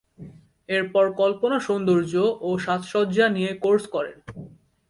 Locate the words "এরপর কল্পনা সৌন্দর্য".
0.69-2.13